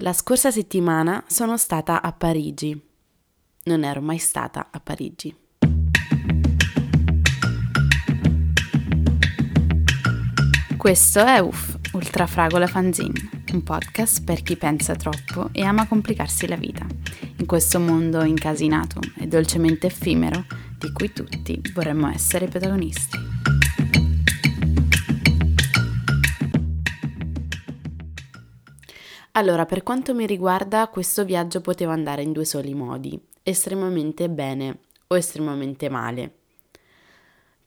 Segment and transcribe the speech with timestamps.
[0.00, 2.78] La scorsa settimana sono stata a Parigi.
[3.64, 5.34] Non ero mai stata a Parigi.
[10.76, 16.56] Questo è UF, Ultrafragola Fanzine, un podcast per chi pensa troppo e ama complicarsi la
[16.56, 16.86] vita,
[17.38, 20.44] in questo mondo incasinato e dolcemente effimero
[20.78, 23.25] di cui tutti vorremmo essere protagonisti.
[29.36, 34.78] Allora, per quanto mi riguarda, questo viaggio poteva andare in due soli modi, estremamente bene
[35.08, 36.34] o estremamente male.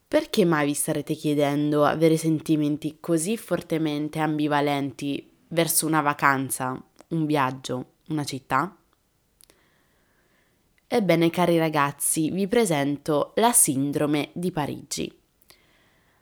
[0.08, 6.76] Perché mai vi starete chiedendo avere sentimenti così fortemente ambivalenti verso una vacanza,
[7.10, 8.76] un viaggio, una città?
[10.88, 15.19] Ebbene, cari ragazzi, vi presento la sindrome di Parigi.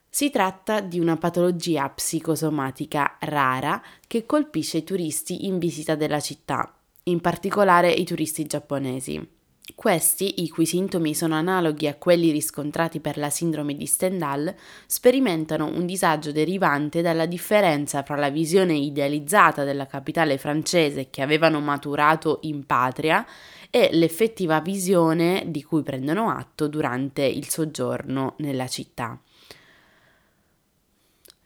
[0.09, 6.73] Si tratta di una patologia psicosomatica rara che colpisce i turisti in visita della città,
[7.03, 9.35] in particolare i turisti giapponesi.
[9.75, 14.55] Questi, i cui sintomi sono analoghi a quelli riscontrati per la sindrome di Stendhal,
[14.85, 21.59] sperimentano un disagio derivante dalla differenza fra la visione idealizzata della capitale francese che avevano
[21.59, 23.25] maturato in patria
[23.69, 29.19] e l'effettiva visione di cui prendono atto durante il soggiorno nella città.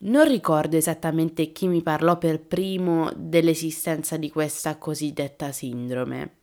[0.04, 6.38] Non ricordo esattamente chi mi parlò per primo dell'esistenza di questa cosiddetta sindrome,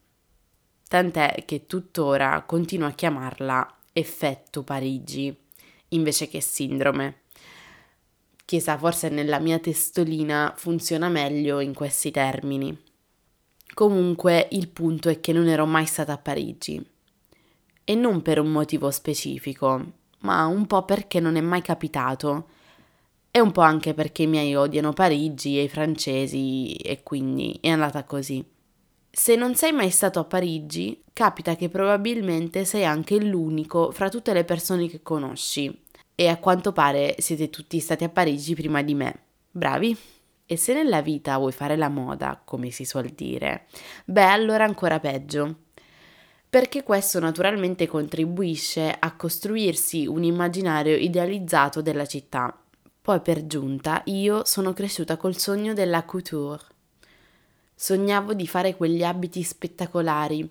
[0.86, 5.36] tant'è che tuttora continuo a chiamarla effetto Parigi
[5.88, 7.22] invece che sindrome.
[8.44, 12.76] Chissà, forse nella mia testolina funziona meglio in questi termini.
[13.74, 16.80] Comunque il punto è che non ero mai stata a Parigi.
[17.82, 19.84] E non per un motivo specifico,
[20.20, 22.50] ma un po' perché non è mai capitato
[23.38, 27.68] e un po' anche perché i miei odiano Parigi e i francesi e quindi è
[27.68, 28.44] andata così.
[29.10, 34.32] Se non sei mai stato a Parigi, capita che probabilmente sei anche l'unico fra tutte
[34.32, 35.84] le persone che conosci.
[36.14, 39.20] E a quanto pare siete tutti stati a Parigi prima di me.
[39.50, 39.96] Bravi?
[40.44, 43.66] E se nella vita vuoi fare la moda, come si suol dire,
[44.04, 45.56] beh allora ancora peggio.
[46.50, 52.62] Perché questo naturalmente contribuisce a costruirsi un immaginario idealizzato della città
[53.08, 56.62] poi per giunta io sono cresciuta col sogno della couture.
[57.74, 60.46] Sognavo di fare quegli abiti spettacolari,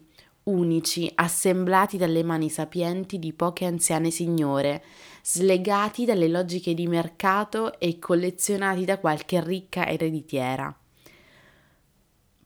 [0.46, 4.84] unici, assemblati dalle mani sapienti di poche anziane signore,
[5.22, 10.76] slegati dalle logiche di mercato e collezionati da qualche ricca ereditiera.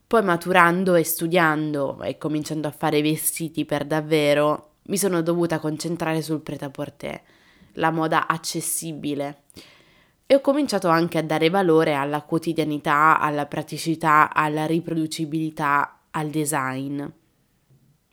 [0.06, 6.20] Poi maturando e studiando e cominciando a fare vestiti per davvero, mi sono dovuta concentrare
[6.20, 7.18] sul prêt-à-porter,
[7.76, 9.41] la moda accessibile,
[10.32, 17.04] e ho cominciato anche a dare valore alla quotidianità, alla praticità, alla riproducibilità, al design.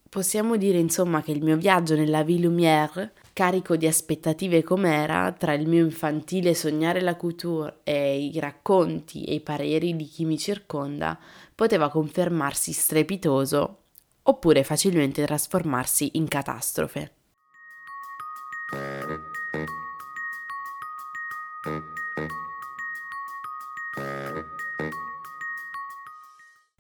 [0.10, 5.54] Possiamo dire insomma che il mio viaggio nella Ville Lumière, carico di aspettative com'era, tra
[5.54, 10.38] il mio infantile sognare la couture e i racconti e i pareri di chi mi
[10.38, 11.18] circonda,
[11.56, 13.78] poteva confermarsi strepitoso
[14.24, 17.14] oppure facilmente trasformarsi in catastrofe.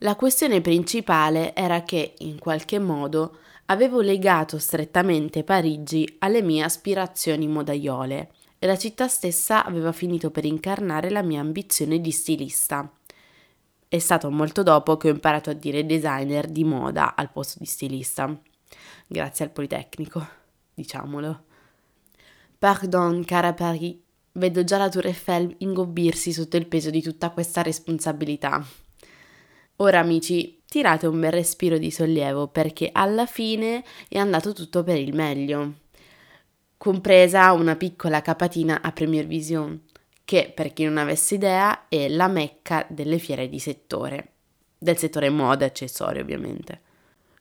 [0.01, 7.47] La questione principale era che, in qualche modo, avevo legato strettamente Parigi alle mie aspirazioni
[7.47, 12.89] modaiole e la città stessa aveva finito per incarnare la mia ambizione di stilista.
[13.87, 17.65] È stato molto dopo che ho imparato a dire designer di moda al posto di
[17.65, 18.39] stilista.
[19.05, 20.25] Grazie al Politecnico,
[20.73, 21.43] diciamolo.
[22.57, 23.97] Pardon, cara Paris,
[24.33, 28.65] vedo già la Tour Eiffel ingobbirsi sotto il peso di tutta questa responsabilità.
[29.77, 34.97] Ora amici, tirate un bel respiro di sollievo perché alla fine è andato tutto per
[34.97, 35.73] il meglio,
[36.77, 39.81] compresa una piccola capatina a Premier Vision,
[40.25, 44.33] che per chi non avesse idea è la mecca delle fiere di settore,
[44.77, 46.81] del settore moda e accessori ovviamente.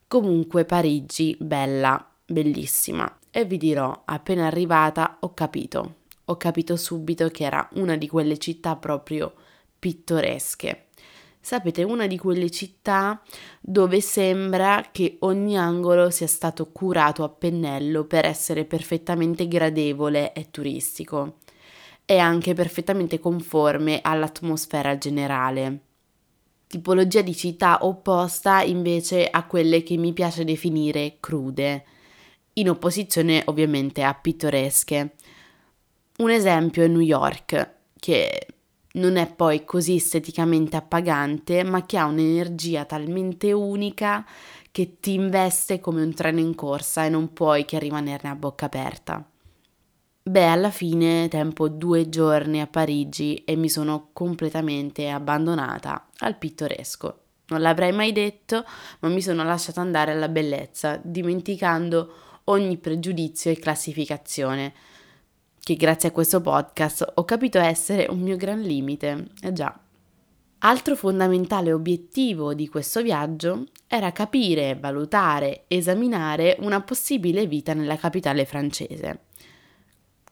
[0.08, 5.96] Comunque Parigi, bella, bellissima, e vi dirò, appena arrivata ho capito,
[6.29, 9.35] ho capito subito che era una di quelle città proprio
[9.79, 10.89] pittoresche
[11.49, 13.23] Sapete, una di quelle città
[13.59, 20.51] dove sembra che ogni angolo sia stato curato a pennello per essere perfettamente gradevole e
[20.51, 21.39] turistico
[22.05, 25.81] e anche perfettamente conforme all'atmosfera generale.
[26.67, 31.85] Tipologia di città opposta invece a quelle che mi piace definire crude,
[32.55, 35.15] in opposizione ovviamente a pittoresche.
[36.20, 38.47] Un esempio è New York, che
[38.94, 44.26] non è poi così esteticamente appagante, ma che ha un'energia talmente unica
[44.73, 48.67] che ti investe come un treno in corsa e non puoi che rimanerne a bocca
[48.67, 49.25] aperta.
[50.20, 57.20] Beh, alla fine tempo due giorni a Parigi e mi sono completamente abbandonata al pittoresco.
[57.47, 58.65] Non l'avrei mai detto,
[58.99, 62.12] ma mi sono lasciata andare alla bellezza, dimenticando
[62.44, 64.75] ogni pregiudizio e classificazione,
[65.60, 69.28] che grazie a questo podcast ho capito essere un mio gran limite.
[69.43, 69.78] Eh già.
[70.60, 78.44] Altro fondamentale obiettivo di questo viaggio era capire, valutare, esaminare una possibile vita nella capitale
[78.44, 79.20] francese.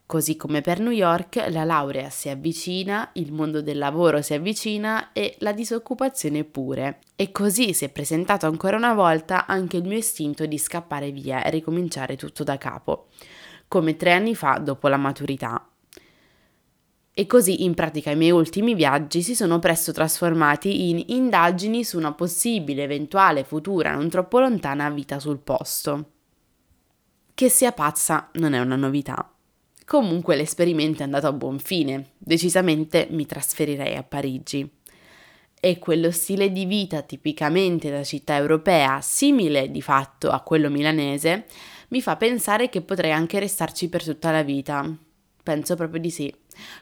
[0.06, 5.12] Così come per New York, la laurea si avvicina, il mondo del lavoro si avvicina
[5.12, 7.00] e la disoccupazione pure.
[7.16, 11.42] E così si è presentato ancora una volta anche il mio istinto di scappare via
[11.42, 13.08] e ricominciare tutto da capo,
[13.68, 15.68] come tre anni fa dopo la maturità.
[17.18, 21.96] E così in pratica i miei ultimi viaggi si sono presto trasformati in indagini su
[21.96, 26.10] una possibile, eventuale, futura, non troppo lontana vita sul posto.
[27.32, 29.30] Che sia pazza non è una novità.
[29.86, 34.68] Comunque l'esperimento è andato a buon fine, decisamente mi trasferirei a Parigi.
[35.58, 41.46] E quello stile di vita tipicamente da città europea, simile di fatto a quello milanese,
[41.88, 44.96] mi fa pensare che potrei anche restarci per tutta la vita.
[45.42, 46.34] Penso proprio di sì.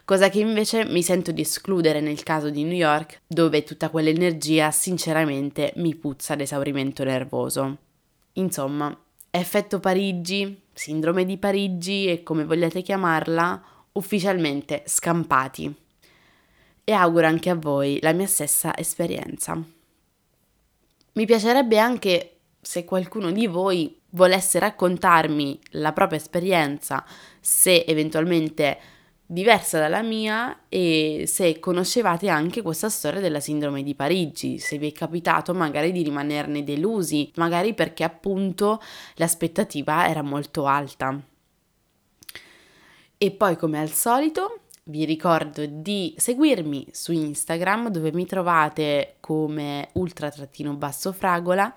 [0.04, 4.70] Cosa che invece mi sento di escludere nel caso di New York, dove tutta quell'energia
[4.70, 7.76] sinceramente mi puzza d'esaurimento nervoso.
[8.34, 8.96] Insomma,
[9.30, 13.62] effetto Parigi, sindrome di Parigi e come vogliate chiamarla,
[13.92, 15.74] ufficialmente scampati.
[16.84, 19.62] E auguro anche a voi la mia stessa esperienza.
[21.12, 27.04] Mi piacerebbe anche se qualcuno di voi volesse raccontarmi la propria esperienza,
[27.40, 28.78] se eventualmente
[29.26, 34.88] diversa dalla mia e se conoscevate anche questa storia della sindrome di Parigi, se vi
[34.88, 38.80] è capitato magari di rimanerne delusi, magari perché appunto
[39.14, 41.18] l'aspettativa era molto alta.
[43.16, 49.88] E poi come al solito vi ricordo di seguirmi su Instagram dove mi trovate come
[49.92, 51.74] ultra-fragola.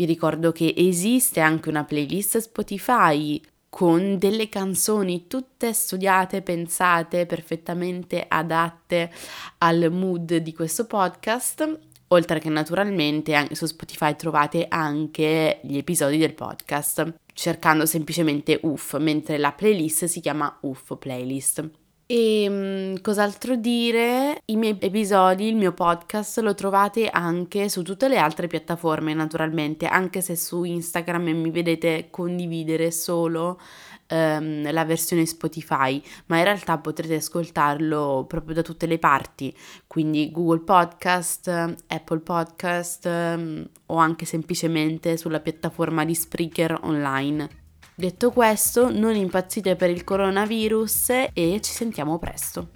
[0.00, 3.38] Vi ricordo che esiste anche una playlist Spotify
[3.68, 9.12] con delle canzoni tutte studiate, pensate, perfettamente adatte
[9.58, 11.80] al mood di questo podcast.
[12.08, 19.36] Oltre che naturalmente su Spotify trovate anche gli episodi del podcast cercando semplicemente UF, mentre
[19.36, 21.79] la playlist si chiama UF Playlist.
[22.12, 24.42] E um, cos'altro dire?
[24.46, 29.86] I miei episodi, il mio podcast lo trovate anche su tutte le altre piattaforme, naturalmente,
[29.86, 33.60] anche se su Instagram mi vedete condividere solo
[34.08, 39.56] um, la versione Spotify, ma in realtà potrete ascoltarlo proprio da tutte le parti,
[39.86, 41.46] quindi Google Podcast,
[41.86, 47.59] Apple Podcast um, o anche semplicemente sulla piattaforma di Spreaker online.
[48.00, 52.70] Detto questo, non impazzite per il coronavirus e ci sentiamo presto.